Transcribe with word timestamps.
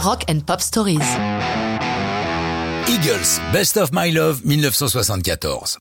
Rock 0.00 0.24
and 0.30 0.40
Pop 0.46 0.60
Stories. 0.60 1.00
Eagles, 2.88 3.40
Best 3.52 3.76
of 3.76 3.90
My 3.92 4.12
Love 4.12 4.42
1974. 4.44 5.78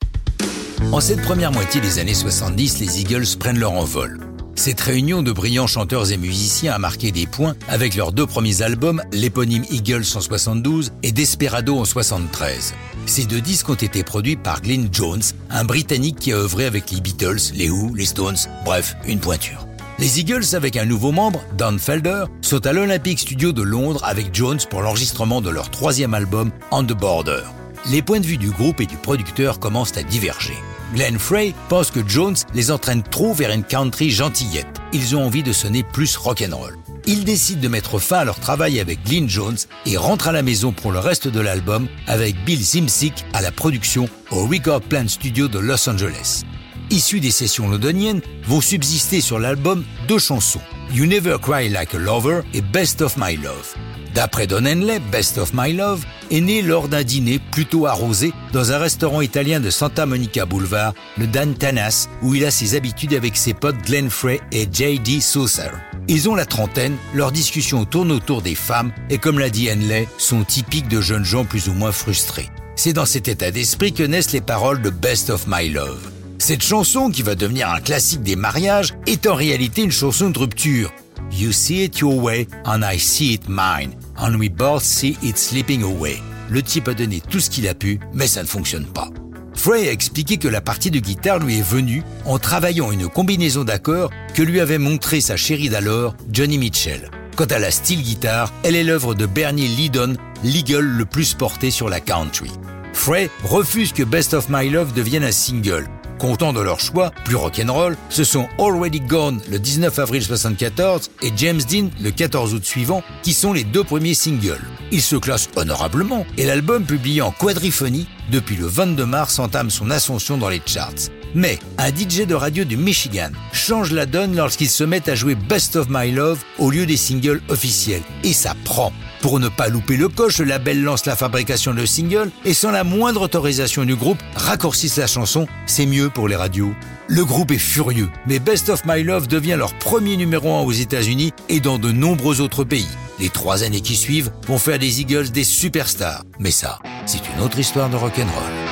En 0.91 0.99
cette 0.99 1.21
première 1.21 1.51
moitié 1.51 1.81
des 1.81 1.99
années 1.99 2.15
70, 2.15 2.79
les 2.79 3.01
Eagles 3.01 3.37
prennent 3.39 3.59
leur 3.59 3.73
envol. 3.73 4.19
Cette 4.55 4.81
réunion 4.81 5.21
de 5.21 5.31
brillants 5.31 5.67
chanteurs 5.67 6.11
et 6.11 6.17
musiciens 6.17 6.73
a 6.73 6.79
marqué 6.79 7.11
des 7.11 7.27
points 7.27 7.55
avec 7.67 7.93
leurs 7.93 8.11
deux 8.11 8.25
premiers 8.25 8.63
albums, 8.63 9.03
l'éponyme 9.11 9.65
Eagles 9.69 10.05
en 10.15 10.21
72 10.21 10.93
et 11.03 11.11
Desperado 11.11 11.77
en 11.77 11.85
73. 11.85 12.73
Ces 13.05 13.25
deux 13.25 13.41
disques 13.41 13.69
ont 13.69 13.75
été 13.75 14.03
produits 14.03 14.35
par 14.35 14.61
Glyn 14.61 14.87
Jones, 14.91 15.21
un 15.51 15.63
Britannique 15.63 16.17
qui 16.17 16.33
a 16.33 16.37
œuvré 16.37 16.65
avec 16.65 16.89
les 16.89 17.01
Beatles, 17.01 17.53
les 17.53 17.69
Who, 17.69 17.93
les 17.93 18.05
Stones, 18.05 18.37
bref, 18.65 18.95
une 19.05 19.19
pointure. 19.19 19.66
Les 19.99 20.19
Eagles, 20.19 20.53
avec 20.53 20.77
un 20.77 20.85
nouveau 20.85 21.11
membre, 21.11 21.43
Don 21.57 21.79
Felder, 21.79 22.25
sont 22.41 22.67
à 22.67 22.71
l'Olympic 22.71 23.17
Studio 23.17 23.51
de 23.51 23.63
Londres 23.63 24.03
avec 24.03 24.27
Jones 24.31 24.59
pour 24.69 24.83
l'enregistrement 24.83 25.41
de 25.41 25.49
leur 25.49 25.71
troisième 25.71 26.13
album, 26.13 26.51
On 26.69 26.83
the 26.83 26.93
Border. 26.93 27.41
Les 27.89 28.03
points 28.03 28.19
de 28.19 28.25
vue 28.27 28.37
du 28.37 28.51
groupe 28.51 28.79
et 28.79 28.85
du 28.85 28.95
producteur 28.95 29.59
commencent 29.59 29.97
à 29.97 30.03
diverger. 30.03 30.53
Glenn 30.93 31.17
Frey 31.17 31.55
pense 31.67 31.89
que 31.89 32.07
Jones 32.07 32.35
les 32.53 32.69
entraîne 32.69 33.01
trop 33.01 33.33
vers 33.33 33.51
une 33.51 33.63
country 33.63 34.11
gentillette. 34.11 34.67
Ils 34.93 35.15
ont 35.15 35.25
envie 35.25 35.41
de 35.41 35.51
sonner 35.51 35.81
plus 35.81 36.15
rock'n'roll. 36.15 36.77
Ils 37.07 37.25
décident 37.25 37.61
de 37.61 37.67
mettre 37.67 37.97
fin 37.97 38.19
à 38.19 38.25
leur 38.25 38.39
travail 38.39 38.79
avec 38.79 39.03
Glyn 39.03 39.27
Jones 39.27 39.57
et 39.87 39.97
rentrent 39.97 40.27
à 40.27 40.31
la 40.31 40.43
maison 40.43 40.73
pour 40.73 40.91
le 40.91 40.99
reste 40.99 41.27
de 41.27 41.39
l'album 41.39 41.87
avec 42.05 42.35
Bill 42.45 42.61
Zimsick 42.61 43.25
à 43.33 43.41
la 43.41 43.51
production 43.51 44.07
au 44.29 44.45
Record 44.45 44.81
Plant 44.81 45.07
Studio 45.07 45.47
de 45.47 45.57
Los 45.57 45.89
Angeles 45.89 46.43
issus 46.89 47.19
des 47.19 47.31
sessions 47.31 47.69
londoniennes, 47.69 48.21
vont 48.45 48.61
subsister 48.61 49.21
sur 49.21 49.39
l'album 49.39 49.83
deux 50.07 50.19
chansons, 50.19 50.61
You 50.93 51.05
Never 51.05 51.37
Cry 51.41 51.69
Like 51.69 51.95
a 51.95 51.99
Lover 51.99 52.41
et 52.53 52.61
Best 52.61 53.01
of 53.01 53.17
My 53.17 53.35
Love. 53.35 53.75
D'après 54.17 54.47
Don 54.47 54.65
Henley, 54.65 54.99
Best 55.11 55.37
of 55.37 55.51
My 55.53 55.73
Love 55.73 56.03
est 56.31 56.41
né 56.41 56.63
lors 56.63 56.87
d'un 56.87 57.03
dîner 57.03 57.39
plutôt 57.51 57.85
arrosé 57.85 58.33
dans 58.51 58.71
un 58.71 58.79
restaurant 58.79 59.21
italien 59.21 59.59
de 59.59 59.69
Santa 59.69 60.07
Monica 60.07 60.47
Boulevard, 60.47 60.95
le 61.19 61.27
Dan 61.27 61.53
Tanas, 61.53 62.09
où 62.23 62.33
il 62.33 62.43
a 62.43 62.49
ses 62.49 62.73
habitudes 62.73 63.13
avec 63.13 63.37
ses 63.37 63.53
potes 63.53 63.77
Glenn 63.85 64.09
Frey 64.09 64.41
et 64.51 64.67
J.D. 64.71 65.21
Saucer. 65.21 65.69
Ils 66.07 66.29
ont 66.29 66.35
la 66.35 66.47
trentaine, 66.47 66.97
leurs 67.13 67.31
discussions 67.31 67.85
tournent 67.85 68.11
autour 68.11 68.41
des 68.41 68.55
femmes 68.55 68.91
et 69.11 69.19
comme 69.19 69.37
l'a 69.37 69.51
dit 69.51 69.69
Henley, 69.69 70.07
sont 70.17 70.43
typiques 70.43 70.87
de 70.87 70.99
jeunes 70.99 71.23
gens 71.23 71.45
plus 71.45 71.67
ou 71.69 71.73
moins 71.73 71.91
frustrés. 71.91 72.49
C'est 72.75 72.93
dans 72.93 73.05
cet 73.05 73.27
état 73.27 73.51
d'esprit 73.51 73.93
que 73.93 74.01
naissent 74.01 74.31
les 74.31 74.41
paroles 74.41 74.81
de 74.81 74.89
Best 74.89 75.29
of 75.29 75.45
My 75.47 75.69
Love. 75.69 76.16
Cette 76.47 76.63
chanson, 76.63 77.11
qui 77.11 77.23
va 77.23 77.35
devenir 77.35 77.69
un 77.69 77.81
classique 77.81 78.23
des 78.23 78.37
mariages, 78.37 78.93
est 79.05 79.27
en 79.27 79.35
réalité 79.35 79.81
une 79.81 79.91
chanson 79.91 80.29
de 80.29 80.39
rupture. 80.39 80.93
You 81.29 81.51
see 81.51 81.83
it 81.83 81.99
your 81.99 82.15
way 82.15 82.47
and 82.63 82.83
I 82.89 82.97
see 82.97 83.33
it 83.33 83.49
mine, 83.49 83.91
and 84.17 84.35
we 84.35 84.49
both 84.49 84.81
see 84.81 85.17
it 85.21 85.37
slipping 85.37 85.83
away. 85.83 86.21
Le 86.49 86.61
type 86.61 86.87
a 86.87 86.93
donné 86.93 87.19
tout 87.19 87.41
ce 87.41 87.49
qu'il 87.49 87.67
a 87.67 87.73
pu, 87.73 87.99
mais 88.13 88.27
ça 88.27 88.43
ne 88.43 88.47
fonctionne 88.47 88.85
pas. 88.85 89.09
Frey 89.55 89.89
a 89.89 89.91
expliqué 89.91 90.37
que 90.37 90.47
la 90.47 90.61
partie 90.61 90.89
de 90.89 90.99
guitare 90.99 91.39
lui 91.39 91.57
est 91.57 91.69
venue 91.69 92.01
en 92.23 92.39
travaillant 92.39 92.93
une 92.93 93.09
combinaison 93.09 93.65
d'accords 93.65 94.11
que 94.33 94.41
lui 94.41 94.61
avait 94.61 94.77
montré 94.77 95.19
sa 95.19 95.35
chérie 95.35 95.67
d'alors, 95.67 96.15
Johnny 96.31 96.57
Mitchell. 96.57 97.11
Quant 97.35 97.43
à 97.43 97.59
la 97.59 97.71
style 97.71 98.03
guitare, 98.03 98.53
elle 98.63 98.77
est 98.77 98.85
l'œuvre 98.85 99.15
de 99.15 99.25
Bernie 99.25 99.67
Lydon, 99.67 100.15
l'eagle 100.45 100.79
le 100.79 101.03
plus 101.03 101.33
porté 101.33 101.71
sur 101.71 101.89
la 101.89 101.99
country. 101.99 102.51
Frey 102.93 103.29
refuse 103.43 103.91
que 103.91 104.03
Best 104.03 104.33
of 104.33 104.47
My 104.49 104.69
Love 104.69 104.93
devienne 104.93 105.23
un 105.23 105.31
single, 105.33 105.87
Content 106.19 106.51
de 106.51 106.61
leur 106.61 106.79
choix, 106.79 107.11
plus 107.25 107.35
rock'n'roll, 107.35 107.95
ce 108.09 108.23
sont 108.23 108.47
Already 108.59 108.99
Gone 109.01 109.39
le 109.49 109.59
19 109.59 109.99
avril 109.99 110.23
74 110.23 111.11
et 111.21 111.31
James 111.35 111.61
Dean 111.69 111.89
le 112.01 112.09
14 112.09 112.53
août 112.55 112.65
suivant 112.65 113.03
qui 113.21 113.33
sont 113.33 113.53
les 113.53 113.63
deux 113.63 113.83
premiers 113.83 114.15
singles. 114.15 114.65
Ils 114.91 115.01
se 115.01 115.15
classent 115.15 115.49
honorablement 115.55 116.25
et 116.37 116.45
l'album 116.45 116.85
publié 116.85 117.21
en 117.21 117.31
quadriphonie 117.31 118.07
depuis 118.31 118.55
le 118.55 118.65
22 118.65 119.05
mars 119.05 119.37
entame 119.37 119.69
son 119.69 119.91
ascension 119.91 120.37
dans 120.37 120.49
les 120.49 120.61
charts. 120.65 121.11
Mais 121.35 121.59
un 121.77 121.89
DJ 121.89 122.25
de 122.25 122.35
radio 122.35 122.63
du 122.63 122.77
Michigan 122.77 123.29
change 123.53 123.91
la 123.91 124.05
donne 124.05 124.35
lorsqu'il 124.35 124.69
se 124.69 124.83
met 124.83 125.09
à 125.09 125.15
jouer 125.15 125.35
Best 125.35 125.75
of 125.75 125.87
My 125.89 126.11
Love 126.11 126.39
au 126.57 126.69
lieu 126.69 126.85
des 126.85 126.97
singles 126.97 127.41
officiels. 127.49 128.01
Et 128.23 128.33
ça 128.33 128.53
prend. 128.63 128.93
Pour 129.21 129.39
ne 129.39 129.49
pas 129.49 129.67
louper 129.67 129.97
le 129.97 130.09
coche, 130.09 130.39
le 130.39 130.45
label 130.45 130.83
lance 130.83 131.05
la 131.05 131.15
fabrication 131.15 131.73
de 131.73 131.85
singles 131.85 132.31
et 132.45 132.53
sans 132.53 132.71
la 132.71 132.83
moindre 132.83 133.23
autorisation 133.23 133.83
du 133.83 133.95
groupe, 133.95 134.19
raccourcissent 134.35 134.97
la 134.97 135.07
chanson, 135.07 135.47
c'est 135.65 135.85
mieux 135.85 136.09
pour 136.09 136.27
les 136.27 136.35
radios. 136.35 136.73
Le 137.07 137.25
groupe 137.25 137.51
est 137.51 137.57
furieux, 137.57 138.09
mais 138.27 138.39
Best 138.39 138.69
of 138.69 138.83
My 138.85 139.01
Love 139.01 139.27
devient 139.27 139.55
leur 139.57 139.73
premier 139.75 140.17
numéro 140.17 140.53
1 140.55 140.61
aux 140.61 140.71
États-Unis 140.71 141.33
et 141.49 141.59
dans 141.59 141.79
de 141.79 141.91
nombreux 141.91 142.41
autres 142.41 142.63
pays. 142.63 142.87
Les 143.19 143.29
trois 143.29 143.63
années 143.63 143.81
qui 143.81 143.95
suivent 143.95 144.31
vont 144.47 144.59
faire 144.59 144.77
des 144.77 145.01
Eagles 145.01 145.29
des 145.29 145.43
superstars. 145.43 146.23
Mais 146.39 146.51
ça, 146.51 146.79
c'est 147.05 147.21
une 147.33 147.41
autre 147.41 147.57
histoire 147.57 147.89
de 147.89 147.95
rock'n'roll. 147.95 148.66